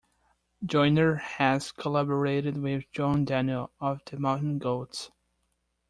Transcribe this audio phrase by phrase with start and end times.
[0.65, 5.11] Joyner has collaborated with John Darnielle, of The Mountain Goats.